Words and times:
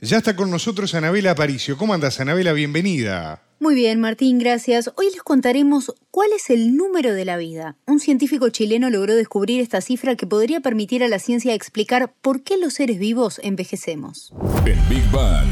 Ya 0.00 0.18
está 0.18 0.36
con 0.36 0.50
nosotros 0.50 0.94
Anabela 0.94 1.30
Aparicio. 1.30 1.76
¿Cómo 1.76 1.94
andas, 1.94 2.20
Anabela? 2.20 2.52
Bienvenida. 2.52 3.42
Muy 3.60 3.74
bien, 3.74 4.00
Martín, 4.00 4.38
gracias. 4.38 4.90
Hoy 4.96 5.06
les 5.10 5.22
contaremos 5.22 5.94
cuál 6.10 6.28
es 6.36 6.50
el 6.50 6.76
número 6.76 7.14
de 7.14 7.24
la 7.24 7.36
vida. 7.36 7.76
Un 7.86 8.00
científico 8.00 8.50
chileno 8.50 8.90
logró 8.90 9.14
descubrir 9.14 9.60
esta 9.60 9.80
cifra 9.80 10.16
que 10.16 10.26
podría 10.26 10.60
permitir 10.60 11.02
a 11.02 11.08
la 11.08 11.18
ciencia 11.18 11.54
explicar 11.54 12.12
por 12.20 12.42
qué 12.42 12.58
los 12.58 12.74
seres 12.74 12.98
vivos 12.98 13.40
envejecemos. 13.42 14.34
En 14.66 14.88
Big 14.88 15.10
Bang. 15.10 15.48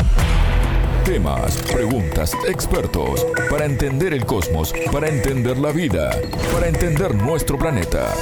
Temas, 1.05 1.57
preguntas, 1.73 2.33
expertos, 2.49 3.27
para 3.51 3.65
entender 3.65 4.13
el 4.13 4.25
cosmos, 4.25 4.73
para 4.93 5.09
entender 5.09 5.59
la 5.59 5.73
vida, 5.73 6.11
para 6.53 6.69
entender 6.69 7.15
nuestro 7.15 7.59
planeta. 7.59 8.15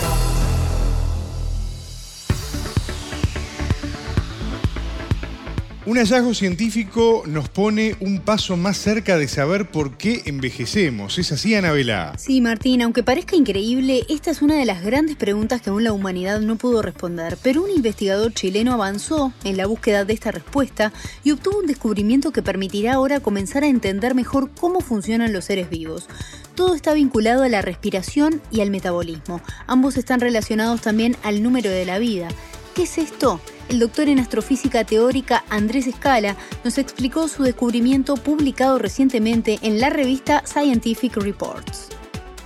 Un 5.87 5.97
hallazgo 5.97 6.35
científico 6.35 7.23
nos 7.27 7.49
pone 7.49 7.97
un 8.01 8.21
paso 8.21 8.59
más 8.59 8.77
cerca 8.77 9.17
de 9.17 9.27
saber 9.29 9.71
por 9.71 9.97
qué 9.97 10.21
envejecemos. 10.27 11.17
¿Es 11.19 11.33
así, 11.33 11.55
Anabela? 11.55 12.13
Sí, 12.19 12.43
Martín, 12.43 12.83
aunque 12.83 13.03
parezca 13.03 13.35
increíble, 13.35 14.05
esta 14.11 14.31
es 14.31 14.43
una 14.43 14.57
de 14.57 14.67
las 14.67 14.83
grandes 14.83 15.17
preguntas 15.17 15.63
que 15.63 15.71
aún 15.71 15.83
la 15.83 15.95
humanidad 15.95 16.43
no 16.43 16.57
pudo 16.57 16.83
responder. 16.83 17.39
Pero 17.43 17.63
un 17.63 17.71
investigador 17.71 18.35
chileno 18.35 18.75
avanzó 18.75 19.33
en 19.43 19.57
la 19.57 19.67
búsqueda 19.67 20.05
de 20.05 20.13
esta 20.13 20.31
respuesta 20.31 20.93
y 21.25 21.31
obtuvo 21.31 21.61
un 21.61 21.67
descubrimiento 21.67 22.31
que 22.31 22.43
permitirá 22.43 22.93
ahora 22.93 23.21
comenzar 23.21 23.65
a 23.65 23.69
entender 23.69 24.15
mejor 24.15 24.51
cómo 24.51 24.81
funcionan 24.81 25.33
los 25.33 25.47
seres 25.47 25.71
vivos. 25.71 26.09
Todo 26.57 26.75
está 26.75 26.93
vinculado 26.93 27.43
a 27.43 27.49
la 27.49 27.63
respiración 27.63 28.43
y 28.51 28.61
al 28.61 28.71
metabolismo. 28.71 29.41
Ambos 29.67 29.97
están 29.97 30.21
relacionados 30.21 30.83
también 30.83 31.17
al 31.23 31.43
número 31.43 31.71
de 31.71 31.87
la 31.87 31.99
vida. 31.99 32.29
¿Qué 32.75 32.83
es 32.83 32.99
esto? 32.99 33.41
El 33.71 33.79
doctor 33.79 34.09
en 34.09 34.19
astrofísica 34.19 34.85
teórica 34.85 35.45
Andrés 35.49 35.87
Escala 35.87 36.35
nos 36.65 36.77
explicó 36.77 37.29
su 37.29 37.45
descubrimiento 37.45 38.15
publicado 38.15 38.79
recientemente 38.79 39.59
en 39.63 39.81
la 39.81 39.91
revista 39.91 40.43
Scientific 40.45 41.17
Reports. 41.17 41.89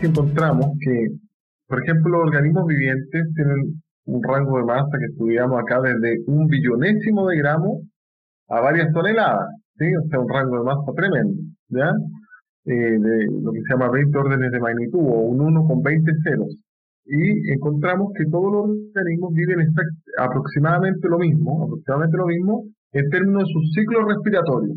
Encontramos 0.02 0.66
que, 0.80 1.08
por 1.66 1.82
ejemplo, 1.82 2.10
los 2.12 2.28
organismos 2.28 2.66
vivientes 2.66 3.26
tienen 3.34 3.82
un 4.04 4.22
rango 4.22 4.58
de 4.58 4.64
masa 4.64 4.98
que 4.98 5.06
estudiamos 5.06 5.58
acá 5.62 5.80
desde 5.80 6.20
un 6.26 6.46
billonésimo 6.46 7.26
de 7.28 7.38
gramo 7.38 7.80
a 8.48 8.60
varias 8.60 8.92
toneladas, 8.92 9.48
¿sí? 9.78 9.86
o 9.96 10.06
sea, 10.10 10.20
un 10.20 10.28
rango 10.28 10.58
de 10.58 10.64
masa 10.64 10.92
tremendo, 10.94 11.42
¿ya? 11.68 11.90
Eh, 12.66 12.98
de 12.98 13.26
lo 13.42 13.52
que 13.52 13.60
se 13.60 13.72
llama 13.72 13.90
20 13.90 14.18
órdenes 14.18 14.52
de 14.52 14.60
magnitud 14.60 15.00
o 15.00 15.20
un 15.20 15.40
1 15.40 15.66
con 15.66 15.82
20 15.82 16.12
ceros 16.22 16.54
y 17.06 17.52
encontramos 17.52 18.12
que 18.16 18.24
todos 18.30 18.50
los 18.52 18.76
organismos 18.94 19.32
viven 19.34 19.68
aproximadamente 20.18 21.08
lo 21.08 21.18
mismo, 21.18 21.64
aproximadamente 21.64 22.16
lo 22.16 22.26
mismo 22.26 22.64
en 22.92 23.10
términos 23.10 23.44
de 23.44 23.52
su 23.52 23.60
ciclo 23.74 24.08
respiratorio. 24.08 24.74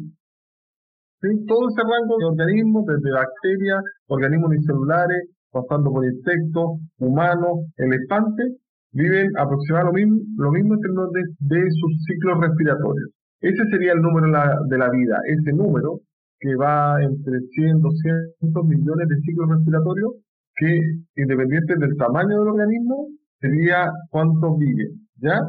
Todo 1.48 1.70
ese 1.70 1.82
rango 1.82 2.18
de 2.20 2.26
organismos, 2.26 2.86
desde 2.86 3.12
bacterias, 3.12 3.82
organismos 4.08 4.50
unicelulares, 4.50 5.30
pasando 5.52 5.92
por 5.92 6.06
insectos, 6.06 6.80
humanos, 7.00 7.66
elefantes, 7.78 8.58
viven 8.92 9.32
aproximadamente 9.38 10.02
lo 10.02 10.08
mismo, 10.08 10.44
lo 10.44 10.52
mismo 10.52 10.74
en 10.76 10.82
términos 10.82 11.12
de, 11.40 11.62
sus 11.72 12.04
ciclos 12.06 12.40
respiratorios. 12.40 13.10
Ese 13.42 13.64
sería 13.72 13.94
el 13.94 14.02
número 14.02 14.28
de 14.28 14.78
la 14.78 14.90
vida, 14.90 15.20
ese 15.28 15.54
número 15.54 16.02
que 16.40 16.56
va 16.56 17.02
entre 17.02 17.40
100, 17.40 17.82
200 17.82 18.66
millones 18.66 19.08
de 19.08 19.16
ciclos 19.22 19.50
respiratorios 19.50 20.14
que 20.58 20.82
independiente 21.16 21.76
del 21.78 21.96
tamaño 21.98 22.40
del 22.40 22.50
organismo, 22.50 23.08
sería 23.40 23.92
cuánto 24.10 24.58
vive, 24.58 24.90
¿ya? 25.18 25.40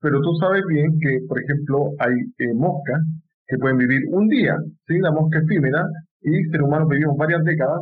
Pero 0.00 0.20
tú 0.20 0.34
sabes 0.40 0.62
bien 0.68 0.98
que, 1.00 1.20
por 1.28 1.40
ejemplo, 1.42 1.90
hay 1.98 2.14
eh, 2.38 2.54
moscas 2.54 3.00
que 3.46 3.58
pueden 3.58 3.78
vivir 3.78 4.02
un 4.10 4.28
día, 4.28 4.56
¿sí? 4.86 4.98
La 4.98 5.10
mosca 5.10 5.40
efímera, 5.40 5.84
y 6.22 6.44
seres 6.44 6.62
humanos 6.62 6.88
vivimos 6.88 7.16
varias 7.16 7.42
décadas, 7.44 7.80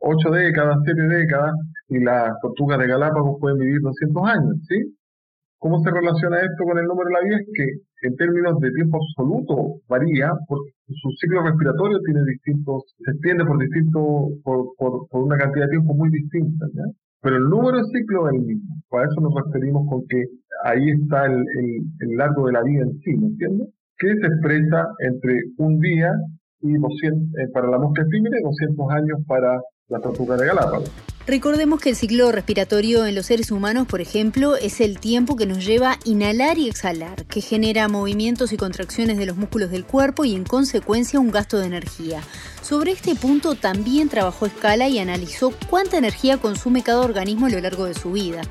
ocho 0.00 0.30
décadas, 0.30 0.78
siete 0.84 1.02
décadas, 1.02 1.54
y 1.88 2.00
las 2.00 2.32
tortugas 2.40 2.78
de 2.78 2.88
Galápagos 2.88 3.36
pueden 3.38 3.58
vivir 3.58 3.80
200 3.80 4.28
años, 4.28 4.56
¿sí? 4.68 4.96
¿Cómo 5.62 5.78
se 5.78 5.92
relaciona 5.92 6.40
esto 6.40 6.64
con 6.64 6.76
el 6.76 6.86
número 6.86 7.06
de 7.06 7.14
la 7.14 7.22
vida? 7.22 7.36
Es 7.38 7.46
que 7.54 8.08
en 8.08 8.16
términos 8.16 8.58
de 8.58 8.72
tiempo 8.72 8.98
absoluto 8.98 9.78
varía, 9.88 10.32
porque 10.48 10.72
su 10.90 11.08
ciclo 11.20 11.40
respiratorio 11.40 12.00
tiene 12.04 12.24
distintos, 12.26 12.82
se 12.98 13.12
extiende 13.12 13.44
por 13.44 13.62
distintos, 13.62 14.42
por, 14.42 14.74
por, 14.76 15.22
una 15.22 15.38
cantidad 15.38 15.66
de 15.66 15.78
tiempo 15.78 15.94
muy 15.94 16.10
distinta. 16.10 16.66
Pero 17.22 17.36
el 17.36 17.44
número 17.44 17.78
de 17.78 17.84
ciclo 17.94 18.28
es 18.28 18.34
el 18.34 18.42
mismo. 18.42 18.74
Para 18.90 19.06
eso 19.06 19.20
nos 19.20 19.32
referimos 19.38 19.86
con 19.88 20.02
que 20.08 20.24
ahí 20.64 20.90
está 20.98 21.26
el, 21.26 21.44
el, 22.00 22.16
largo 22.16 22.48
de 22.48 22.54
la 22.54 22.62
vida 22.64 22.82
en 22.82 22.98
sí, 22.98 23.14
¿me 23.16 23.28
entiendes? 23.28 23.68
Que 23.98 24.16
se 24.18 24.26
expresa 24.26 24.88
entre 24.98 25.42
un 25.58 25.78
día 25.78 26.10
y 26.62 26.74
200, 26.74 27.38
eh, 27.38 27.48
para 27.54 27.70
la 27.70 27.78
mosca 27.78 28.02
efímera 28.02 28.36
y 28.36 28.42
200 28.42 28.90
años 28.90 29.18
para 29.28 29.62
la 29.88 30.00
tortuga 30.00 30.36
de 30.36 30.46
Galápagos. 30.46 30.90
Recordemos 31.24 31.80
que 31.80 31.90
el 31.90 31.94
ciclo 31.94 32.32
respiratorio 32.32 33.06
en 33.06 33.14
los 33.14 33.26
seres 33.26 33.52
humanos, 33.52 33.86
por 33.86 34.00
ejemplo, 34.00 34.56
es 34.56 34.80
el 34.80 34.98
tiempo 34.98 35.36
que 35.36 35.46
nos 35.46 35.64
lleva 35.64 35.92
a 35.92 35.98
inhalar 36.04 36.58
y 36.58 36.68
exhalar, 36.68 37.26
que 37.26 37.40
genera 37.40 37.86
movimientos 37.86 38.52
y 38.52 38.56
contracciones 38.56 39.18
de 39.18 39.26
los 39.26 39.36
músculos 39.36 39.70
del 39.70 39.84
cuerpo 39.84 40.24
y 40.24 40.34
en 40.34 40.42
consecuencia 40.42 41.20
un 41.20 41.30
gasto 41.30 41.58
de 41.58 41.66
energía. 41.66 42.22
Sobre 42.60 42.90
este 42.90 43.14
punto 43.14 43.54
también 43.54 44.08
trabajó 44.08 44.48
Scala 44.48 44.88
y 44.88 44.98
analizó 44.98 45.52
cuánta 45.70 45.96
energía 45.96 46.38
consume 46.38 46.82
cada 46.82 47.02
organismo 47.02 47.46
a 47.46 47.50
lo 47.50 47.60
largo 47.60 47.84
de 47.84 47.94
su 47.94 48.12
vida. 48.12 48.42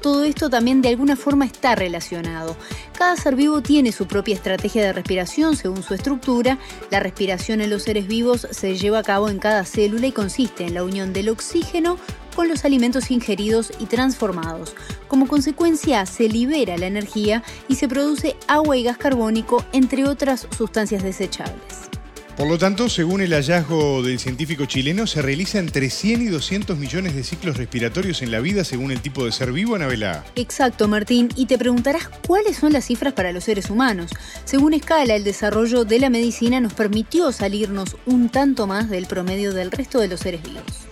Todo 0.00 0.22
esto 0.24 0.48
también 0.48 0.80
de 0.80 0.90
alguna 0.90 1.16
forma 1.16 1.44
está 1.44 1.74
relacionado. 1.74 2.56
Cada 2.96 3.16
ser 3.16 3.34
vivo 3.34 3.62
tiene 3.62 3.90
su 3.90 4.06
propia 4.06 4.34
estrategia 4.34 4.84
de 4.84 4.92
respiración 4.92 5.56
según 5.56 5.82
su 5.82 5.94
estructura. 5.94 6.58
La 6.90 7.00
respiración 7.00 7.60
en 7.60 7.70
los 7.70 7.82
seres 7.82 8.06
vivos 8.06 8.46
se 8.50 8.76
lleva 8.76 9.00
a 9.00 9.02
cabo 9.04 9.28
en 9.28 9.38
cada 9.38 9.64
célula 9.64 10.06
y 10.06 10.12
consiste 10.12 10.66
en 10.66 10.71
la 10.72 10.84
unión 10.84 11.12
del 11.12 11.28
oxígeno 11.28 11.98
con 12.34 12.48
los 12.48 12.64
alimentos 12.64 13.10
ingeridos 13.10 13.72
y 13.78 13.86
transformados. 13.86 14.74
Como 15.08 15.28
consecuencia, 15.28 16.06
se 16.06 16.28
libera 16.28 16.78
la 16.78 16.86
energía 16.86 17.42
y 17.68 17.76
se 17.76 17.88
produce 17.88 18.36
agua 18.48 18.76
y 18.76 18.84
gas 18.84 18.96
carbónico, 18.96 19.64
entre 19.72 20.06
otras 20.08 20.48
sustancias 20.56 21.02
desechables. 21.02 21.92
Por 22.36 22.48
lo 22.48 22.56
tanto, 22.56 22.88
según 22.88 23.20
el 23.20 23.34
hallazgo 23.34 24.02
del 24.02 24.18
científico 24.18 24.64
chileno, 24.64 25.06
se 25.06 25.20
realiza 25.20 25.58
entre 25.58 25.90
100 25.90 26.22
y 26.22 26.26
200 26.28 26.78
millones 26.78 27.14
de 27.14 27.24
ciclos 27.24 27.58
respiratorios 27.58 28.22
en 28.22 28.30
la 28.30 28.40
vida 28.40 28.64
según 28.64 28.90
el 28.90 29.02
tipo 29.02 29.26
de 29.26 29.32
ser 29.32 29.52
vivo, 29.52 29.74
Anabela. 29.74 30.24
Exacto, 30.34 30.88
Martín. 30.88 31.28
Y 31.36 31.44
te 31.44 31.58
preguntarás 31.58 32.08
cuáles 32.26 32.56
son 32.56 32.72
las 32.72 32.86
cifras 32.86 33.12
para 33.12 33.32
los 33.32 33.44
seres 33.44 33.68
humanos. 33.68 34.10
Según 34.44 34.72
Escala, 34.72 35.14
el 35.14 35.24
desarrollo 35.24 35.84
de 35.84 36.00
la 36.00 36.08
medicina 36.08 36.58
nos 36.58 36.72
permitió 36.72 37.32
salirnos 37.32 37.98
un 38.06 38.30
tanto 38.30 38.66
más 38.66 38.88
del 38.88 39.04
promedio 39.04 39.52
del 39.52 39.70
resto 39.70 40.00
de 40.00 40.08
los 40.08 40.20
seres 40.20 40.42
vivos. 40.42 40.88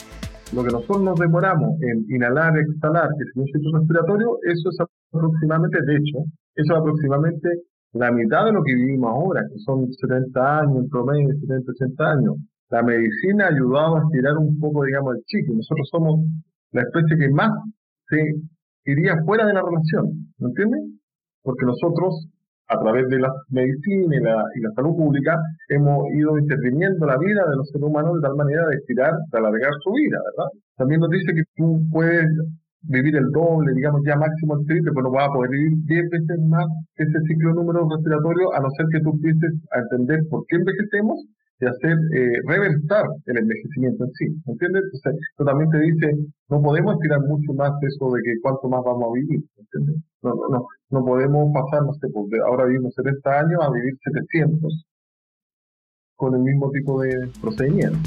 Lo 0.52 0.62
que 0.62 0.70
nosotros 0.72 1.02
nos 1.02 1.18
demoramos 1.18 1.80
en 1.80 2.04
inhalar, 2.14 2.52
exhalar, 2.58 3.08
que 3.16 3.24
es 3.24 3.36
un 3.36 3.46
ciclo 3.46 3.78
respiratorio, 3.78 4.38
eso 4.42 4.68
es 4.68 4.76
aproximadamente, 5.10 5.78
de 5.86 5.96
hecho, 5.96 6.18
eso 6.56 6.74
es 6.74 6.78
aproximadamente 6.78 7.48
la 7.92 8.12
mitad 8.12 8.44
de 8.44 8.52
lo 8.52 8.62
que 8.62 8.74
vivimos 8.74 9.10
ahora, 9.10 9.42
que 9.50 9.58
son 9.58 9.92
70 9.92 10.58
años 10.60 10.76
en 10.84 10.88
promedio, 10.88 11.34
70, 11.40 11.72
80 11.72 12.10
años. 12.10 12.34
La 12.70 12.82
medicina 12.82 13.46
ha 13.46 13.54
ayudado 13.54 13.96
a 13.96 14.02
estirar 14.04 14.38
un 14.38 14.58
poco, 14.60 14.84
digamos, 14.84 15.16
el 15.16 15.22
chico. 15.24 15.54
Nosotros 15.54 15.88
somos 15.90 16.20
la 16.72 16.82
especie 16.82 17.18
que 17.18 17.28
más 17.30 17.50
se 18.08 18.34
iría 18.84 19.16
fuera 19.24 19.46
de 19.46 19.54
la 19.54 19.62
relación, 19.62 20.32
¿me 20.38 20.48
entiendes? 20.48 20.82
Porque 21.42 21.66
nosotros, 21.66 22.28
a 22.68 22.78
través 22.78 23.08
de 23.08 23.18
la 23.18 23.32
medicina 23.48 24.16
y 24.16 24.20
la, 24.20 24.44
y 24.54 24.60
la 24.60 24.70
salud 24.76 24.94
pública, 24.96 25.36
hemos 25.68 26.04
ido 26.14 26.38
interviniendo 26.38 27.06
la 27.06 27.18
vida 27.18 27.42
de 27.50 27.56
los 27.56 27.68
seres 27.70 27.88
humanos 27.88 28.14
de 28.14 28.20
tal 28.20 28.36
manera 28.36 28.66
de 28.68 28.76
estirar, 28.76 29.12
de 29.32 29.38
alargar 29.38 29.72
su 29.82 29.92
vida, 29.92 30.18
¿verdad? 30.30 30.50
También 30.76 31.00
nos 31.00 31.10
dice 31.10 31.34
que 31.34 31.42
tú 31.56 31.82
puedes 31.90 32.26
vivir 32.82 33.16
el 33.16 33.30
doble, 33.30 33.74
digamos 33.74 34.02
ya 34.06 34.16
máximo 34.16 34.58
el 34.58 34.66
triple, 34.66 34.92
pero 34.92 35.02
no 35.02 35.10
vas 35.10 35.28
a 35.28 35.32
poder 35.32 35.50
vivir 35.50 35.72
10 35.84 36.10
veces 36.10 36.38
más 36.48 36.66
ese 36.96 37.20
ciclo 37.28 37.54
número 37.54 37.88
respiratorio, 37.88 38.54
a 38.54 38.60
no 38.60 38.70
ser 38.70 38.86
que 38.92 39.00
tú 39.00 39.10
empieces 39.10 39.52
a 39.72 39.78
entender 39.80 40.20
por 40.30 40.44
qué 40.46 40.56
envejecemos 40.56 41.20
y 41.60 41.66
hacer 41.66 41.92
eh, 42.16 42.40
reversar 42.46 43.04
el 43.26 43.36
envejecimiento 43.36 44.04
en 44.04 44.12
sí, 44.12 44.26
¿entiendes? 44.46 44.82
Entonces, 44.84 45.20
esto 45.30 45.44
también 45.44 45.70
te 45.70 45.80
dice, 45.80 46.06
no 46.48 46.62
podemos 46.62 46.98
tirar 47.00 47.20
mucho 47.20 47.52
más 47.52 47.72
eso 47.82 48.10
de 48.12 48.22
que 48.22 48.40
cuánto 48.40 48.68
más 48.68 48.82
vamos 48.82 49.10
a 49.10 49.12
vivir, 49.12 49.44
¿entiendes? 49.58 50.02
No, 50.22 50.30
no, 50.34 50.48
no, 50.48 50.66
no 50.90 51.04
podemos 51.04 51.52
pasar, 51.52 51.84
no 51.84 51.92
sé, 51.92 52.08
pues, 52.08 52.40
ahora 52.46 52.64
vivimos 52.64 52.94
70 52.94 53.40
años 53.40 53.60
a 53.60 53.70
vivir 53.70 53.92
700 54.02 54.86
con 56.16 56.34
el 56.34 56.40
mismo 56.40 56.70
tipo 56.70 57.00
de 57.02 57.28
procedimiento. 57.42 57.98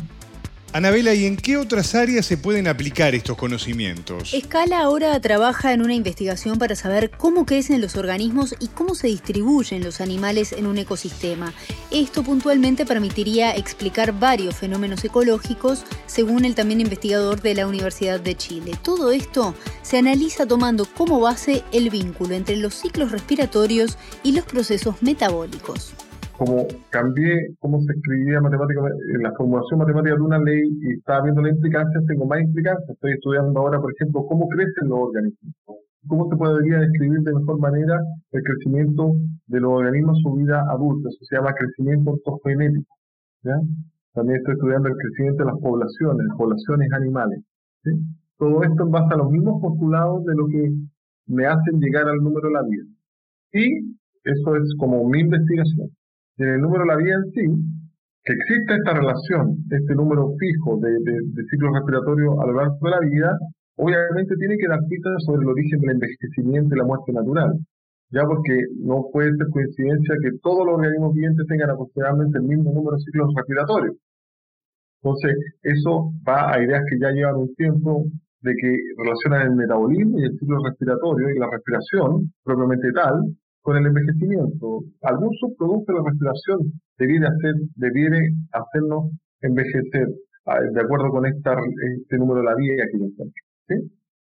Anabela, 0.76 1.14
¿y 1.14 1.26
en 1.28 1.38
qué 1.38 1.58
otras 1.58 1.94
áreas 1.94 2.26
se 2.26 2.36
pueden 2.36 2.68
aplicar 2.68 3.14
estos 3.14 3.38
conocimientos? 3.38 4.34
Escala 4.34 4.80
ahora 4.80 5.20
trabaja 5.20 5.72
en 5.72 5.84
una 5.84 5.94
investigación 5.94 6.58
para 6.58 6.76
saber 6.76 7.12
cómo 7.12 7.46
crecen 7.46 7.80
los 7.80 7.96
organismos 7.96 8.56
y 8.60 8.70
cómo 8.70 8.96
se 8.96 9.06
distribuyen 9.06 9.84
los 9.84 10.02
animales 10.02 10.52
en 10.52 10.66
un 10.66 10.80
ecosistema. 10.80 11.54
Esto 11.92 12.24
puntualmente 12.24 12.88
permitiría 12.88 13.56
explicar 13.56 14.18
varios 14.20 14.56
fenómenos 14.56 15.04
ecológicos, 15.06 15.84
según 16.08 16.44
el 16.44 16.56
también 16.56 16.82
investigador 16.82 17.40
de 17.44 17.54
la 17.54 17.68
Universidad 17.68 18.20
de 18.20 18.36
Chile. 18.36 18.72
Todo 18.82 19.12
esto 19.12 19.54
se 19.84 20.00
analiza 20.00 20.48
tomando 20.48 20.86
como 20.86 21.20
base 21.20 21.64
el 21.72 21.92
vínculo 21.92 22.34
entre 22.34 22.56
los 22.56 22.74
ciclos 22.74 23.12
respiratorios 23.12 24.00
y 24.24 24.32
los 24.32 24.46
procesos 24.46 24.96
metabólicos 25.04 25.94
como 26.38 26.66
cambié 26.90 27.56
cómo 27.60 27.80
se 27.82 27.94
escribía 27.94 28.42
matemáticamente, 28.42 28.98
la 29.22 29.32
formulación 29.34 29.80
matemática 29.80 30.16
de 30.16 30.22
una 30.22 30.40
ley 30.40 30.62
y 30.82 30.94
estaba 30.94 31.24
viendo 31.24 31.42
la 31.42 31.50
implicancia, 31.50 32.02
tengo 32.08 32.26
más 32.26 32.42
implicancias. 32.42 32.90
Estoy 32.90 33.14
estudiando 33.14 33.60
ahora, 33.60 33.80
por 33.80 33.94
ejemplo, 33.94 34.26
cómo 34.26 34.48
crecen 34.50 34.90
los 34.90 35.00
organismos, 35.00 35.54
cómo 36.08 36.30
se 36.30 36.36
podría 36.36 36.80
describir 36.80 37.22
de 37.22 37.34
mejor 37.34 37.60
manera 37.60 38.00
el 38.32 38.44
crecimiento 38.44 39.14
de 39.48 39.60
los 39.60 39.72
organismos 39.72 40.18
en 40.18 40.24
su 40.24 40.34
vida 40.34 40.66
adulta. 40.70 41.10
Eso 41.10 41.26
se 41.26 41.36
llama 41.36 41.54
crecimiento 41.54 42.12
ortogenético. 42.12 42.96
También 44.14 44.38
estoy 44.38 44.54
estudiando 44.56 44.90
el 44.90 44.96
crecimiento 44.96 45.44
de 45.44 45.52
las 45.52 45.60
poblaciones, 45.60 46.28
las 46.28 46.38
poblaciones 46.38 46.92
animales. 46.94 47.40
Todo 48.38 48.64
esto 48.64 48.84
en 48.84 48.92
base 48.92 49.14
a 49.14 49.18
los 49.18 49.32
mismos 49.32 49.62
postulados 49.62 50.26
de 50.26 50.36
lo 50.36 50.48
que 50.48 50.72
me 51.28 51.46
hacen 51.46 51.80
llegar 51.80 52.08
al 52.10 52.18
número 52.18 52.48
de 52.48 52.54
la 52.54 52.64
vida. 52.64 52.84
Y 53.54 53.96
eso 54.24 54.56
es 54.56 54.74
como 54.80 55.08
mi 55.08 55.20
investigación 55.20 55.90
en 56.38 56.50
el 56.50 56.62
número 56.62 56.84
de 56.84 56.88
la 56.88 56.98
vida 56.98 57.16
en 57.16 57.32
sí, 57.32 57.46
que 58.24 58.34
exista 58.34 58.76
esta 58.76 58.94
relación, 58.94 59.58
este 59.70 59.96
número 59.96 60.34
fijo 60.40 60.80
de, 60.80 60.92
de, 60.92 61.44
ciclo 61.52 61.74
respiratorio 61.74 62.42
a 62.42 62.48
lo 62.48 62.54
largo 62.54 62.78
de 62.82 62.90
la 62.90 63.00
vida, 63.00 63.38
obviamente 63.76 64.36
tiene 64.38 64.58
que 64.58 64.68
dar 64.68 64.80
pistas 64.88 65.24
sobre 65.26 65.44
el 65.44 65.50
origen 65.50 65.80
del 65.82 65.92
envejecimiento 65.92 66.74
y 66.74 66.78
la 66.78 66.86
muerte 66.86 67.12
natural. 67.12 67.52
Ya 68.12 68.24
porque 68.24 68.56
no 68.80 69.10
puede 69.12 69.36
ser 69.36 69.48
coincidencia 69.50 70.16
que 70.22 70.38
todos 70.42 70.66
los 70.66 70.76
organismos 70.76 71.14
vivientes 71.14 71.46
tengan 71.48 71.72
aproximadamente 71.72 72.38
el 72.38 72.46
mismo 72.46 72.72
número 72.72 72.96
de 72.96 73.04
ciclos 73.04 73.34
respiratorios. 73.36 73.96
Entonces, 75.02 75.36
eso 75.64 76.14
va 76.28 76.54
a 76.54 76.64
ideas 76.64 76.84
que 76.90 77.00
ya 77.00 77.12
llevan 77.12 77.36
un 77.36 77.54
tiempo 77.56 78.06
de 78.42 78.54
que 78.56 78.78
relacionan 78.98 79.48
el 79.48 79.56
metabolismo 79.56 80.20
y 80.20 80.24
el 80.24 80.38
ciclo 80.40 80.64
respiratorio 80.64 81.30
y 81.30 81.40
la 81.40 81.50
respiración 81.52 82.32
propiamente 82.44 82.92
tal 82.94 83.36
con 83.64 83.78
el 83.78 83.88
envejecimiento. 83.88 84.84
Algún 85.02 85.34
subproducto 85.40 85.94
de 85.94 86.00
la 86.00 86.06
respiración 86.06 86.60
debiera, 87.00 87.30
hacer, 87.30 87.56
debiera 87.76 88.20
hacernos 88.52 89.12
envejecer 89.42 90.08
ah, 90.46 90.60
de 90.62 90.82
acuerdo 90.82 91.10
con 91.10 91.26
esta, 91.26 91.56
este 91.98 92.18
número 92.18 92.42
de 92.42 92.46
la 92.46 92.56
vida 92.56 92.84
que 92.92 93.00
yo 93.00 93.06
encuentro. 93.06 93.42
¿sí? 93.68 93.76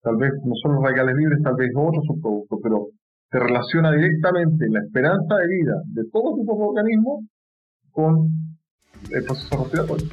Tal 0.03 0.17
vez 0.17 0.32
no 0.44 0.55
son 0.62 0.75
los 0.75 0.82
radicales 0.82 1.17
libres, 1.17 1.38
tal 1.43 1.56
vez 1.56 1.71
otros 1.75 2.05
subproductos, 2.06 2.59
pero 2.62 2.87
se 3.31 3.38
relaciona 3.38 3.93
directamente 3.93 4.67
la 4.69 4.81
esperanza 4.81 5.37
de 5.37 5.47
vida 5.47 5.75
de 5.87 6.03
todo 6.11 6.35
tipo 6.35 6.56
de 6.56 6.65
organismos 6.65 7.25
con 7.93 8.29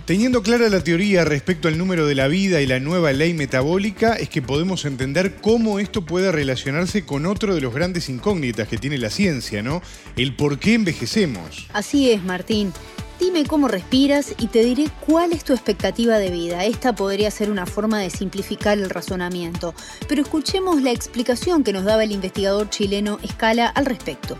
Teniendo 0.05 0.41
clara 0.41 0.69
la 0.69 0.83
teoría 0.83 1.25
respecto 1.25 1.67
al 1.67 1.77
número 1.77 2.05
de 2.07 2.15
la 2.15 2.27
vida 2.27 2.61
y 2.61 2.67
la 2.67 2.79
nueva 2.79 3.11
ley 3.11 3.33
metabólica, 3.33 4.13
es 4.15 4.29
que 4.29 4.41
podemos 4.41 4.85
entender 4.85 5.35
cómo 5.41 5.79
esto 5.79 6.05
puede 6.05 6.31
relacionarse 6.31 7.05
con 7.05 7.25
otro 7.25 7.53
de 7.53 7.61
los 7.61 7.73
grandes 7.73 8.09
incógnitas 8.09 8.67
que 8.67 8.77
tiene 8.77 8.97
la 8.97 9.09
ciencia, 9.09 9.61
¿no? 9.61 9.81
El 10.15 10.35
por 10.35 10.59
qué 10.59 10.73
envejecemos. 10.73 11.67
Así 11.73 12.11
es, 12.11 12.23
Martín. 12.23 12.71
Dime 13.19 13.45
cómo 13.45 13.67
respiras 13.67 14.35
y 14.37 14.47
te 14.47 14.63
diré 14.63 14.85
cuál 15.05 15.31
es 15.31 15.43
tu 15.43 15.53
expectativa 15.53 16.19
de 16.19 16.29
vida. 16.29 16.65
Esta 16.65 16.93
podría 16.93 17.31
ser 17.31 17.49
una 17.49 17.65
forma 17.65 17.99
de 17.99 18.11
simplificar 18.11 18.77
el 18.77 18.91
razonamiento, 18.91 19.73
pero 20.07 20.21
escuchemos 20.21 20.81
la 20.83 20.91
explicación 20.91 21.63
que 21.63 21.73
nos 21.73 21.83
daba 21.83 22.03
el 22.03 22.11
investigador 22.11 22.69
chileno 22.69 23.17
Escala 23.23 23.67
al 23.67 23.87
respecto. 23.87 24.37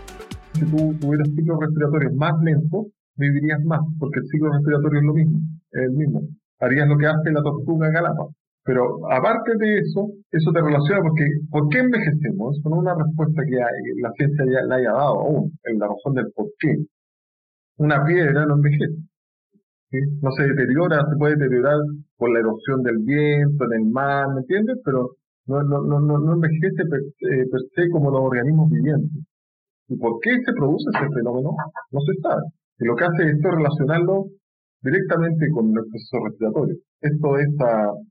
Si 0.54 0.60
tú 0.60 0.94
tuvieras 1.00 1.28
ciclos 1.34 1.58
respiratorios 1.60 2.14
más 2.14 2.34
lentos, 2.42 2.86
vivirías 3.18 3.62
más, 3.64 3.80
porque 3.98 4.20
el 4.20 4.26
ciclo 4.28 4.52
respiratorio 4.52 5.00
es 5.00 5.06
lo 5.06 5.14
mismo, 5.14 5.38
es 5.72 5.82
el 5.82 5.92
mismo. 5.92 6.22
Harías 6.60 6.88
lo 6.88 6.96
que 6.96 7.06
hace 7.06 7.30
la 7.30 7.42
tortuga 7.42 7.90
Galápagos. 7.90 8.34
Pero 8.64 9.10
aparte 9.10 9.56
de 9.56 9.78
eso, 9.78 10.10
eso 10.30 10.52
te 10.52 10.60
relaciona 10.60 11.02
porque 11.02 11.24
¿por 11.50 11.68
qué 11.68 11.78
envejecemos? 11.78 12.58
Eso 12.58 12.68
no 12.68 12.76
es 12.76 12.82
una 12.82 12.94
respuesta 12.94 13.42
que 13.48 13.56
la 14.02 14.12
ciencia 14.12 14.44
ya 14.44 14.66
la 14.66 14.76
haya 14.76 14.92
dado 14.92 15.20
aún, 15.20 15.58
en 15.64 15.78
la 15.78 15.88
razón 15.88 16.14
del 16.14 16.30
por 16.34 16.46
qué. 16.58 16.76
Una 17.78 18.04
piedra 18.04 18.44
no 18.44 18.56
envejece. 18.56 19.08
No 20.20 20.30
se 20.32 20.42
deteriora, 20.42 20.98
se 21.08 21.16
puede 21.16 21.36
deteriorar 21.36 21.78
por 22.18 22.30
la 22.30 22.40
erosión 22.40 22.82
del 22.82 22.98
viento, 22.98 23.64
en 23.64 23.72
el 23.72 23.90
mar, 23.90 24.28
¿me 24.34 24.40
entiendes? 24.40 24.76
Pero 24.84 25.16
no, 25.46 25.62
no, 25.62 25.80
no, 25.80 26.18
no 26.18 26.32
envejece 26.34 26.84
per, 26.84 27.00
eh, 27.00 27.46
per 27.50 27.60
se 27.74 27.88
como 27.90 28.10
los 28.10 28.20
organismos 28.20 28.70
vivientes. 28.70 29.24
¿Y 29.88 29.96
por 29.96 30.20
qué 30.20 30.36
se 30.44 30.52
produce 30.52 30.90
ese 30.94 31.08
fenómeno? 31.14 31.56
No 31.90 32.00
se 32.00 32.12
sabe. 32.20 32.42
Y 32.80 32.84
lo 32.84 32.94
que 32.94 33.04
hace 33.04 33.22
es 33.30 33.42
relacionarlo 33.42 34.26
directamente 34.82 35.48
con 35.50 35.68
el 35.68 35.84
proceso 35.90 36.24
respiratorio. 36.24 36.76
Esto 37.00 37.38
es 37.38 37.48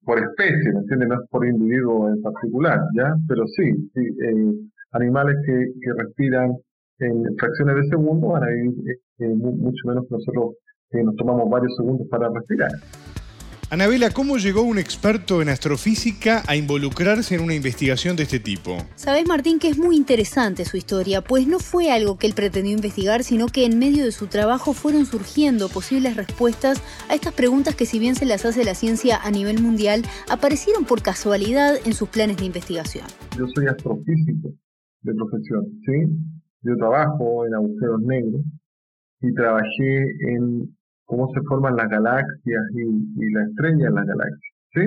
por 0.04 0.20
especie, 0.20 0.74
¿me 0.74 0.80
entiendes? 0.80 1.10
No 1.10 1.16
es 1.16 1.30
por 1.30 1.48
individuo 1.48 2.10
en 2.10 2.22
particular, 2.22 2.80
¿ya? 2.96 3.14
Pero 3.28 3.44
sí, 3.48 3.64
eh, 3.96 4.54
animales 4.92 5.38
que, 5.46 5.54
que, 5.82 5.94
respiran 5.98 6.52
en 7.00 7.24
fracciones 7.38 7.76
de 7.76 7.90
segundo 7.90 8.28
van 8.30 8.44
a 8.44 8.48
vivir 8.48 8.74
eh, 9.20 9.28
mucho 9.28 9.88
menos 9.88 10.06
que 10.08 10.16
nosotros 10.16 10.56
que 10.90 11.04
nos 11.04 11.16
tomamos 11.16 11.50
varios 11.50 11.76
segundos 11.76 12.08
para 12.10 12.30
respirar. 12.30 12.72
Anabela, 13.70 14.12
¿cómo 14.12 14.38
llegó 14.38 14.62
un 14.62 14.80
experto 14.80 15.42
en 15.42 15.50
astrofísica 15.50 16.42
a 16.48 16.56
involucrarse 16.56 17.36
en 17.36 17.42
una 17.42 17.54
investigación 17.54 18.16
de 18.16 18.24
este 18.24 18.40
tipo? 18.40 18.78
Sabes, 18.96 19.28
Martín, 19.28 19.60
que 19.60 19.68
es 19.68 19.78
muy 19.78 19.98
interesante 19.98 20.64
su 20.64 20.78
historia, 20.78 21.22
pues 21.22 21.50
no 21.50 21.60
fue 21.60 21.92
algo 21.92 22.18
que 22.18 22.28
él 22.28 22.34
pretendió 22.34 22.72
investigar, 22.72 23.26
sino 23.26 23.48
que 23.48 23.66
en 23.66 23.78
medio 23.78 24.06
de 24.06 24.14
su 24.14 24.28
trabajo 24.28 24.72
fueron 24.72 25.06
surgiendo 25.06 25.68
posibles 25.68 26.16
respuestas 26.16 26.82
a 27.10 27.16
estas 27.16 27.34
preguntas 27.34 27.76
que 27.76 27.86
si 27.86 28.00
bien 28.00 28.16
se 28.16 28.26
las 28.26 28.46
hace 28.46 28.64
la 28.64 28.74
ciencia 28.74 29.18
a 29.22 29.32
nivel 29.32 29.62
mundial, 29.62 30.04
aparecieron 30.30 30.86
por 30.86 31.02
casualidad 31.02 31.76
en 31.86 31.92
sus 31.92 32.08
planes 32.08 32.38
de 32.38 32.46
investigación. 32.46 33.06
Yo 33.38 33.48
soy 33.54 33.66
astrofísico 33.68 34.54
de 35.02 35.14
profesión, 35.14 35.66
¿sí? 35.86 36.08
Yo 36.62 36.78
trabajo 36.78 37.46
en 37.46 37.54
agujeros 37.54 38.02
negros 38.02 38.42
y 39.20 39.34
trabajé 39.34 40.04
en 40.22 40.78
cómo 41.08 41.28
se 41.34 41.42
forman 41.48 41.76
las 41.76 41.90
galaxias 41.90 42.64
y, 42.76 43.32
la 43.32 43.44
estrella 43.46 43.88
en 43.88 43.96
las 43.96 44.06
galaxias. 44.06 44.54
¿sí? 44.74 44.82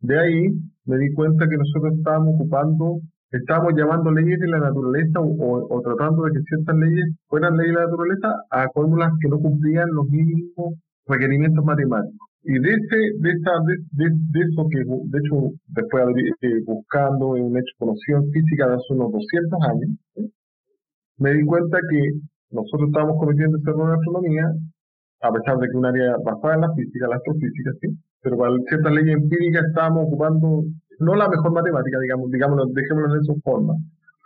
De 0.00 0.18
ahí 0.18 0.48
me 0.86 0.98
di 0.98 1.12
cuenta 1.12 1.46
que 1.48 1.56
nosotros 1.56 1.98
estábamos 1.98 2.34
ocupando, 2.36 3.00
estábamos 3.30 3.74
llamando 3.76 4.12
leyes 4.12 4.38
de 4.38 4.48
la 4.48 4.60
naturaleza 4.60 5.20
o, 5.20 5.82
tratando 5.82 6.24
de 6.24 6.32
que 6.32 6.42
ciertas 6.44 6.76
leyes 6.76 7.06
fueran 7.26 7.56
leyes 7.56 7.74
de 7.74 7.80
la 7.80 7.86
naturaleza 7.86 8.28
a 8.50 8.66
fórmulas 8.72 9.12
que 9.20 9.28
no 9.28 9.38
cumplían 9.38 9.90
los 9.92 10.08
mínimos 10.08 10.78
requerimientos 11.06 11.64
matemáticos. 11.64 12.28
Y 12.46 12.52
de, 12.58 12.74
ese, 12.74 12.96
de, 13.20 13.30
esa, 13.30 13.52
de, 13.92 14.40
eso 14.44 14.68
que, 14.70 14.78
de 14.78 15.18
hecho, 15.18 15.50
después 15.68 16.04
de 16.14 16.48
eh, 16.48 16.62
buscando 16.66 17.36
en 17.36 17.44
un 17.44 17.56
hecho 17.56 17.72
conocido 17.78 18.18
en 18.18 18.30
física 18.30 18.68
de 18.68 18.74
hace 18.74 18.92
unos 18.92 19.10
200 19.10 19.58
años, 19.64 19.90
me 21.16 21.32
di 21.32 21.44
cuenta 21.44 21.78
que 21.90 22.00
nosotros 22.50 22.88
estábamos 22.88 23.16
cometiendo 23.18 23.56
ese 23.56 23.70
error 23.70 23.88
en 23.88 23.94
astronomía 23.94 24.52
a 25.24 25.32
pesar 25.32 25.56
de 25.56 25.68
que 25.68 25.76
un 25.76 25.86
área 25.86 26.16
basada 26.20 26.54
en 26.54 26.60
la 26.60 26.72
física, 26.76 27.08
la 27.08 27.16
astrofísica, 27.16 27.72
sí, 27.80 27.88
pero 28.20 28.36
para 28.36 28.52
ciertas 28.68 28.92
leyes 28.92 29.16
empíricas 29.16 29.64
estábamos 29.64 30.04
ocupando 30.04 30.68
no 31.00 31.14
la 31.16 31.28
mejor 31.28 31.52
matemática, 31.52 31.98
digamos, 31.98 32.30
digamos, 32.30 32.60
dejémoslo 32.74 33.14
en 33.14 33.20
esa 33.20 33.34
forma. 33.42 33.74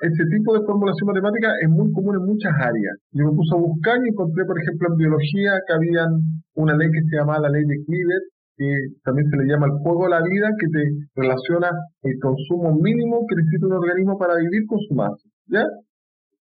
Ese 0.00 0.24
tipo 0.30 0.54
de 0.54 0.66
formulación 0.66 1.06
matemática 1.06 1.50
es 1.62 1.68
muy 1.70 1.90
común 1.92 2.14
en 2.18 2.26
muchas 2.26 2.52
áreas. 2.54 2.98
Yo 3.12 3.30
me 3.30 3.34
puse 3.34 3.54
a 3.54 3.58
buscar 3.58 3.98
y 4.02 4.10
encontré, 4.10 4.44
por 4.44 4.58
ejemplo, 4.58 4.88
en 4.90 4.96
biología 4.96 5.58
que 5.66 5.74
había 5.74 6.06
una 6.54 6.76
ley 6.76 6.90
que 6.90 7.02
se 7.02 7.16
llama 7.16 7.38
la 7.38 7.50
ley 7.50 7.64
de 7.64 7.82
Clivet, 7.86 8.24
que 8.58 8.68
también 9.02 9.30
se 9.30 9.36
le 9.38 9.46
llama 9.46 9.66
el 9.66 9.78
fuego 9.82 10.04
de 10.04 10.10
la 10.10 10.22
vida, 10.22 10.50
que 10.58 10.66
te 10.66 10.82
relaciona 11.14 11.70
el 12.02 12.14
consumo 12.18 12.74
mínimo 12.74 13.26
que 13.26 13.36
necesita 13.36 13.66
un 13.66 13.78
organismo 13.78 14.18
para 14.18 14.36
vivir 14.36 14.66
con 14.66 14.78
su 14.82 14.94
masa. 14.94 15.26
¿Ya? 15.46 15.62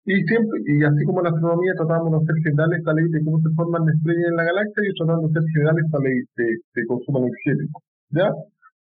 Y 0.06 0.22
siempre, 0.22 0.62
y 0.66 0.84
así 0.84 1.04
como 1.04 1.20
la 1.20 1.30
astronomía 1.30 1.75
tratamos 1.75 2.12
de 2.12 2.18
hacer 2.22 2.36
generales 2.44 2.78
la 2.86 2.94
ley 2.94 3.08
de 3.10 3.25
cómo 3.25 3.42
se 3.42 3.50
forman 3.58 3.90
estrellas 3.90 4.30
en 4.30 4.36
la 4.36 4.44
galaxia, 4.44 4.82
y 4.86 4.94
tratando 4.94 5.26
de 5.26 5.30
hacer 5.34 5.44
generales 5.50 5.84
la 5.90 5.98
ley 5.98 6.16
de, 6.38 6.86
consumo 6.86 7.18
energético. 7.26 7.82
¿Ya? 8.10 8.30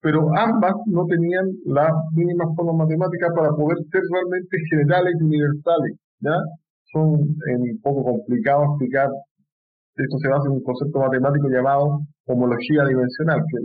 Pero 0.05 0.29
ambas 0.37 0.75
no 0.85 1.07
tenían 1.07 1.49
la 1.65 1.89
mínima 2.13 2.45
forma 2.55 2.85
matemática 2.85 3.33
para 3.35 3.57
poder 3.57 3.79
ser 3.91 4.03
realmente 4.13 4.53
generales 4.69 5.15
y 5.19 5.25
universales. 5.25 5.97
¿Ya? 6.21 6.37
Son 6.93 7.17
un 7.17 7.81
poco 7.83 8.05
complicado 8.05 8.77
explicar. 8.77 9.09
Esto 9.97 10.19
se 10.19 10.29
basa 10.29 10.45
en 10.45 10.61
un 10.61 10.63
concepto 10.63 11.01
matemático 11.01 11.49
llamado 11.49 12.01
homología 12.27 12.85
dimensional, 12.85 13.41
que 13.49 13.59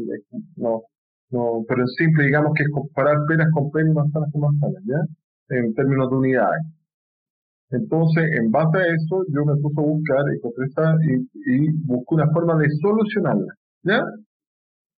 no, 0.56 0.84
no, 1.32 1.66
pero 1.68 1.82
en 1.82 1.88
simple 1.88 2.26
digamos 2.26 2.54
que 2.56 2.64
es 2.64 2.70
comparar 2.72 3.18
peras 3.28 3.50
con 3.52 3.70
peras 3.72 3.90
y 3.90 3.94
manzanas 3.94 4.32
con 4.32 4.42
manzanas, 4.42 4.84
¿ya? 4.86 5.02
En 5.58 5.74
términos 5.74 6.10
de 6.10 6.16
unidades. 6.16 6.79
Entonces, 7.72 8.32
en 8.40 8.52
base 8.52 8.78
a 8.78 8.88
eso, 8.88 9.24
yo 9.30 9.46
me 9.46 9.56
puse 9.62 9.80
a 9.80 9.84
buscar 9.84 10.24
y, 10.34 11.16
y 11.54 11.72
busqué 11.86 12.16
una 12.16 12.32
forma 12.34 12.58
de 12.58 12.68
solucionarla. 12.82 13.54
¿Ya? 13.84 14.02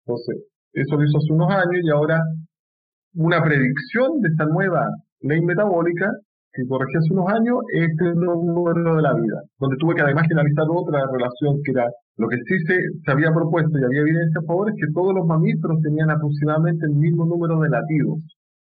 Entonces, 0.05 0.45
eso 0.73 0.95
lo 0.95 1.03
hizo 1.03 1.17
hace 1.17 1.33
unos 1.33 1.51
años 1.51 1.81
y 1.83 1.89
ahora 1.89 2.21
una 3.15 3.43
predicción 3.43 4.21
de 4.21 4.29
esta 4.29 4.45
nueva 4.45 4.87
ley 5.21 5.41
metabólica 5.41 6.11
que 6.53 6.65
corregí 6.67 6.97
hace 6.97 7.13
unos 7.13 7.31
años 7.31 7.57
es 7.73 7.89
el 7.99 8.15
número 8.15 8.95
de 8.95 9.01
la 9.01 9.13
vida, 9.13 9.41
donde 9.59 9.77
tuve 9.77 9.95
que 9.95 10.01
además 10.01 10.27
analizar 10.31 10.65
otra 10.69 10.99
relación 11.11 11.61
que 11.63 11.71
era 11.71 11.87
lo 12.17 12.27
que 12.27 12.37
sí 12.47 12.55
se, 12.67 12.75
se 13.03 13.11
había 13.11 13.31
propuesto 13.31 13.79
y 13.79 13.83
había 13.83 14.01
evidencia 14.01 14.39
a 14.41 14.45
favor 14.45 14.69
es 14.69 14.75
que 14.75 14.91
todos 14.93 15.13
los 15.15 15.25
mamíferos 15.25 15.81
tenían 15.81 16.11
aproximadamente 16.11 16.85
el 16.85 16.95
mismo 16.95 17.25
número 17.25 17.59
de 17.61 17.69
latidos. 17.69 18.19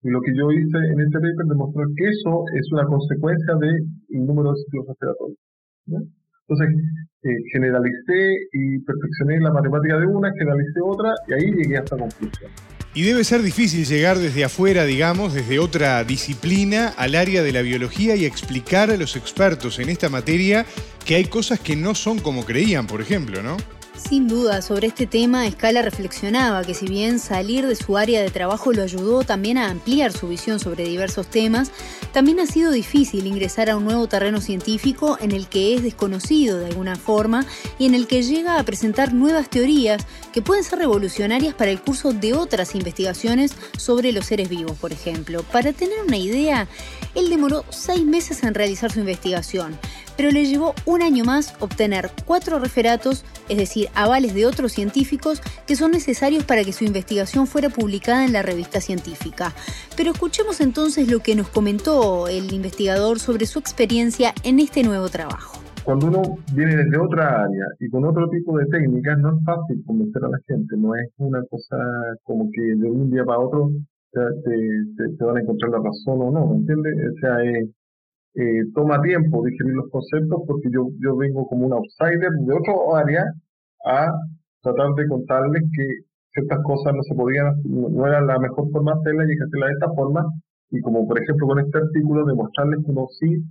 Y 0.03 0.09
lo 0.09 0.21
que 0.21 0.35
yo 0.35 0.51
hice 0.51 0.77
en 0.77 0.99
este 0.99 1.19
paper 1.19 1.45
demostrar 1.47 1.87
que 1.95 2.09
eso 2.09 2.43
es 2.59 2.71
una 2.71 2.85
consecuencia 2.85 3.55
del 3.55 4.25
número 4.25 4.51
de 4.51 4.61
ciclos 4.63 4.87
respiratorios. 4.87 5.39
Entonces, 6.47 6.75
eh, 7.23 7.29
generalicé 7.53 8.35
y 8.51 8.79
perfeccioné 8.79 9.39
la 9.39 9.51
matemática 9.51 9.97
de 9.97 10.07
una, 10.07 10.31
generalicé 10.33 10.81
otra 10.83 11.13
y 11.27 11.33
ahí 11.33 11.51
llegué 11.51 11.77
a 11.77 11.79
esta 11.79 11.97
conclusión. 11.97 12.51
Y 12.95 13.03
debe 13.03 13.23
ser 13.23 13.41
difícil 13.41 13.85
llegar 13.85 14.17
desde 14.17 14.43
afuera, 14.43 14.83
digamos, 14.83 15.33
desde 15.33 15.57
otra 15.57 16.03
disciplina 16.03 16.89
al 16.89 17.15
área 17.15 17.41
de 17.41 17.51
la 17.51 17.61
biología 17.61 18.15
y 18.15 18.25
explicar 18.25 18.91
a 18.91 18.97
los 18.97 19.15
expertos 19.15 19.79
en 19.79 19.89
esta 19.89 20.09
materia 20.09 20.65
que 21.05 21.15
hay 21.15 21.25
cosas 21.25 21.59
que 21.59 21.75
no 21.75 21.95
son 21.95 22.19
como 22.19 22.45
creían, 22.45 22.85
por 22.85 23.01
ejemplo, 23.01 23.41
¿no? 23.41 23.57
Sin 24.09 24.27
duda, 24.27 24.61
sobre 24.61 24.87
este 24.87 25.07
tema, 25.07 25.49
Scala 25.49 25.81
reflexionaba 25.81 26.63
que 26.63 26.73
si 26.73 26.87
bien 26.87 27.19
salir 27.19 27.65
de 27.65 27.75
su 27.75 27.97
área 27.97 28.21
de 28.21 28.29
trabajo 28.29 28.73
lo 28.73 28.83
ayudó 28.83 29.23
también 29.23 29.57
a 29.57 29.69
ampliar 29.69 30.11
su 30.11 30.27
visión 30.27 30.59
sobre 30.59 30.83
diversos 30.83 31.27
temas, 31.27 31.71
también 32.11 32.39
ha 32.39 32.45
sido 32.45 32.71
difícil 32.71 33.25
ingresar 33.25 33.69
a 33.69 33.77
un 33.77 33.85
nuevo 33.85 34.07
terreno 34.07 34.41
científico 34.41 35.17
en 35.21 35.31
el 35.31 35.47
que 35.47 35.73
es 35.73 35.83
desconocido 35.83 36.59
de 36.59 36.67
alguna 36.67 36.95
forma 36.95 37.45
y 37.79 37.85
en 37.85 37.95
el 37.95 38.05
que 38.05 38.23
llega 38.23 38.59
a 38.59 38.63
presentar 38.63 39.13
nuevas 39.13 39.49
teorías 39.49 40.05
que 40.33 40.41
pueden 40.41 40.63
ser 40.63 40.79
revolucionarias 40.79 41.53
para 41.55 41.71
el 41.71 41.81
curso 41.81 42.11
de 42.11 42.33
otras 42.33 42.75
investigaciones 42.75 43.55
sobre 43.77 44.11
los 44.11 44.25
seres 44.25 44.49
vivos, 44.49 44.77
por 44.77 44.91
ejemplo. 44.91 45.43
Para 45.43 45.71
tener 45.71 45.99
una 46.05 46.17
idea, 46.17 46.67
él 47.15 47.29
demoró 47.29 47.63
seis 47.69 48.05
meses 48.05 48.43
en 48.43 48.53
realizar 48.53 48.91
su 48.91 48.99
investigación, 48.99 49.73
pero 50.17 50.31
le 50.31 50.45
llevó 50.45 50.73
un 50.85 51.01
año 51.01 51.23
más 51.23 51.55
obtener 51.59 52.09
cuatro 52.25 52.59
referatos, 52.59 53.25
es 53.49 53.57
decir, 53.57 53.87
avales 53.95 54.33
de 54.33 54.45
otros 54.45 54.71
científicos 54.71 55.41
que 55.67 55.75
son 55.75 55.91
necesarios 55.91 56.43
para 56.43 56.63
que 56.63 56.73
su 56.73 56.83
investigación 56.85 57.47
fuera 57.47 57.69
publicada 57.69 58.25
en 58.25 58.33
la 58.33 58.41
revista 58.41 58.81
científica. 58.81 59.53
Pero 59.95 60.11
escuchemos 60.11 60.61
entonces 60.61 61.11
lo 61.11 61.19
que 61.19 61.35
nos 61.35 61.47
comentó 61.49 62.27
el 62.27 62.53
investigador 62.53 63.19
sobre 63.19 63.45
su 63.45 63.59
experiencia 63.59 64.33
en 64.43 64.59
este 64.59 64.83
nuevo 64.83 65.09
trabajo. 65.09 65.59
Cuando 65.83 66.07
uno 66.07 66.21
viene 66.53 66.77
desde 66.77 66.97
otra 66.97 67.43
área 67.43 67.65
y 67.79 67.89
con 67.89 68.05
otro 68.05 68.29
tipo 68.29 68.57
de 68.57 68.65
técnicas, 68.67 69.19
no 69.19 69.37
es 69.37 69.43
fácil 69.43 69.83
convencer 69.85 70.23
a 70.23 70.29
la 70.29 70.39
gente, 70.47 70.77
no 70.77 70.95
es 70.95 71.09
una 71.17 71.43
cosa 71.49 71.75
como 72.23 72.49
que 72.51 72.61
de 72.61 72.89
un 72.89 73.11
día 73.11 73.25
para 73.25 73.39
otro 73.39 73.69
se, 74.13 75.25
van 75.25 75.37
a 75.37 75.41
encontrar 75.41 75.71
la 75.71 75.77
razón 75.79 76.21
o 76.21 76.31
no, 76.31 76.47
¿me 76.47 76.57
entiendes? 76.57 76.93
O 76.93 77.19
sea, 77.19 77.43
eh, 77.43 77.69
eh, 78.35 78.63
toma 78.73 79.01
tiempo 79.01 79.43
digerir 79.43 79.73
los 79.73 79.89
conceptos 79.89 80.41
porque 80.47 80.69
yo, 80.71 80.87
yo 80.99 81.15
vengo 81.17 81.47
como 81.47 81.67
un 81.67 81.73
outsider 81.73 82.31
de 82.31 82.53
otro 82.53 82.95
área 82.95 83.23
a 83.85 84.11
tratar 84.61 84.93
de 84.95 85.07
contarles 85.07 85.63
que 85.75 85.85
ciertas 86.33 86.59
cosas 86.63 86.93
no 86.95 87.03
se 87.03 87.15
podían, 87.15 87.53
no 87.65 88.07
era 88.07 88.21
la 88.21 88.39
mejor 88.39 88.69
forma 88.71 88.93
de 88.93 88.99
hacerlas 88.99 89.27
y 89.29 89.33
hacerlas 89.33 89.69
de 89.69 89.73
esta 89.73 89.93
forma. 89.93 90.25
Y 90.71 90.81
como 90.81 91.07
por 91.07 91.21
ejemplo 91.21 91.47
con 91.47 91.59
este 91.59 91.77
artículo, 91.77 92.25
demostrarles 92.25 92.79
que 92.83 92.91
uno 92.91 93.05
sí 93.19 93.43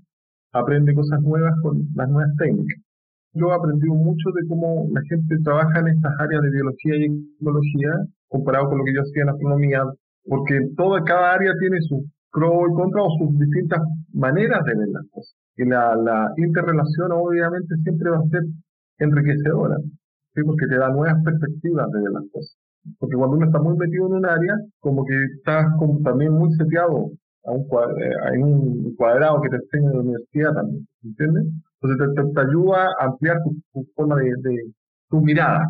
aprende 0.52 0.94
cosas 0.94 1.20
nuevas 1.22 1.54
con 1.62 1.78
las 1.94 2.08
nuevas 2.08 2.32
técnicas. 2.38 2.80
Yo 3.34 3.48
he 3.48 3.54
aprendido 3.54 3.94
mucho 3.94 4.30
de 4.34 4.46
cómo 4.48 4.88
la 4.92 5.00
gente 5.08 5.36
trabaja 5.44 5.80
en 5.80 5.88
estas 5.88 6.12
áreas 6.18 6.42
de 6.42 6.50
biología 6.50 6.96
y 6.96 7.06
ecología 7.40 7.92
comparado 8.28 8.68
con 8.68 8.78
lo 8.78 8.84
que 8.84 8.94
yo 8.94 9.00
hacía 9.00 9.22
en 9.22 9.28
astronomía, 9.28 9.84
porque 10.26 10.60
toda, 10.76 11.02
cada 11.04 11.34
área 11.34 11.52
tiene 11.58 11.80
su 11.82 12.04
pro 12.32 12.68
y 12.68 12.74
contra 12.74 13.02
o 13.02 13.10
sus 13.18 13.38
distintas 13.38 13.80
maneras 14.12 14.64
de 14.64 14.74
ver 14.74 14.88
las 14.88 15.04
cosas. 15.10 15.34
Y 15.56 15.64
la, 15.64 15.94
la 15.96 16.32
interrelación 16.36 17.12
obviamente 17.12 17.74
siempre 17.82 18.10
va 18.10 18.18
a 18.18 18.28
ser 18.28 18.42
enriquecedora, 18.98 19.76
porque 20.34 20.66
te 20.66 20.76
da 20.78 20.88
nuevas 20.88 21.22
perspectivas 21.24 21.90
de 21.92 22.00
ver 22.00 22.10
las 22.10 22.24
cosas. 22.32 22.56
Porque 22.98 23.16
cuando 23.16 23.36
uno 23.36 23.46
está 23.46 23.60
muy 23.60 23.76
metido 23.76 24.06
en 24.06 24.14
un 24.14 24.26
área, 24.26 24.56
como 24.80 25.04
que 25.04 25.14
estás 25.36 25.66
como 25.78 26.00
también 26.02 26.32
muy 26.32 26.52
seteado 26.54 27.10
a 27.44 27.52
un 27.52 27.62
eh, 27.62 28.94
cuadrado 28.96 29.40
que 29.42 29.50
te 29.50 29.56
enseña 29.56 29.90
en 29.90 29.96
la 29.96 30.00
universidad 30.00 30.54
también, 30.54 30.86
¿entiendes? 31.04 31.44
Entonces 31.80 32.32
te, 32.34 32.40
ayuda 32.40 32.86
a 32.98 33.04
ampliar 33.06 33.38
tu, 33.72 33.84
forma 33.94 34.16
de, 34.16 34.32
de, 34.38 34.72
tu 35.10 35.20
mirada, 35.20 35.68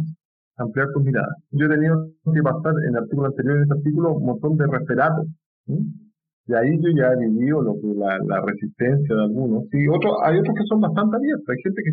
ampliar 0.57 0.89
tu 0.93 1.01
mirada. 1.01 1.35
Yo 1.51 1.67
he 1.67 1.69
tenido 1.69 2.09
que 2.33 2.43
pasar 2.43 2.75
en 2.85 2.91
el 2.91 2.97
artículo 2.97 3.27
anterior, 3.29 3.57
en 3.57 3.63
este 3.63 3.75
artículo, 3.75 4.15
un 4.15 4.27
montón 4.27 4.57
de 4.57 4.67
referatos. 4.67 5.27
Y 5.67 6.55
ahí 6.55 6.77
yo 6.81 6.91
ya 6.97 7.13
he 7.13 7.29
vivido 7.29 7.63
lo 7.63 7.75
que 7.75 7.95
la, 7.95 8.19
la 8.27 8.41
resistencia 8.43 9.15
de 9.15 9.23
algunos. 9.23 9.65
Y 9.73 9.89
otros, 9.89 10.15
hay 10.25 10.39
otros 10.39 10.55
que 10.57 10.67
son 10.67 10.81
bastante 10.81 11.17
abiertos. 11.17 11.49
Hay 11.49 11.63
gente 11.63 11.83
que 11.83 11.93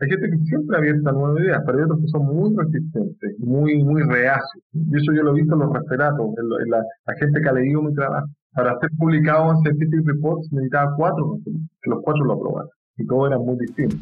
hay 0.00 0.08
gente 0.08 0.28
que 0.28 0.38
siempre 0.44 0.76
abierta 0.76 1.10
a 1.10 1.12
nuevas 1.12 1.40
ideas, 1.40 1.62
pero 1.64 1.78
hay 1.78 1.84
otros 1.84 2.00
que 2.00 2.08
son 2.08 2.26
muy 2.26 2.54
resistentes, 2.56 3.38
muy, 3.38 3.82
muy 3.84 4.02
reacios. 4.02 4.64
Y 4.72 4.96
eso 4.96 5.12
yo 5.12 5.22
lo 5.22 5.30
he 5.30 5.40
visto 5.40 5.54
en 5.54 5.60
los 5.60 5.72
referatos, 5.72 6.30
en, 6.36 6.70
la, 6.70 6.82
gente 7.18 7.40
que 7.40 7.48
ha 7.48 7.52
leído 7.52 7.82
mi 7.82 7.94
trabajo. 7.94 8.26
Para 8.52 8.78
ser 8.80 8.90
publicado 8.98 9.52
en 9.52 9.58
Scientific 9.58 10.06
Reports 10.06 10.52
necesitaba 10.52 10.94
cuatro, 10.96 11.38
que 11.44 11.90
los 11.90 12.02
cuatro 12.02 12.24
lo 12.24 12.32
aprobaron. 12.34 12.70
Y 12.96 13.06
todos 13.06 13.28
eran 13.28 13.44
muy 13.44 13.56
distintos. 13.58 14.00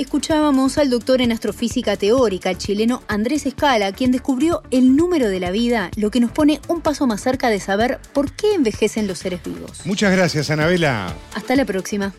Escuchábamos 0.00 0.78
al 0.78 0.88
doctor 0.88 1.20
en 1.20 1.30
astrofísica 1.30 1.94
teórica, 1.94 2.48
el 2.48 2.56
chileno 2.56 3.02
Andrés 3.06 3.44
Escala, 3.44 3.92
quien 3.92 4.12
descubrió 4.12 4.62
el 4.70 4.96
número 4.96 5.28
de 5.28 5.40
la 5.40 5.50
vida, 5.50 5.90
lo 5.94 6.10
que 6.10 6.20
nos 6.20 6.30
pone 6.30 6.58
un 6.68 6.80
paso 6.80 7.06
más 7.06 7.20
cerca 7.20 7.50
de 7.50 7.60
saber 7.60 8.00
por 8.14 8.32
qué 8.32 8.54
envejecen 8.54 9.06
los 9.06 9.18
seres 9.18 9.42
vivos. 9.44 9.84
Muchas 9.84 10.10
gracias, 10.10 10.50
Anabela. 10.50 11.14
Hasta 11.34 11.54
la 11.54 11.66
próxima. 11.66 12.14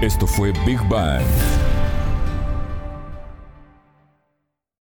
Esto 0.00 0.24
fue 0.28 0.52
Big 0.64 0.78
Bang 0.88 1.24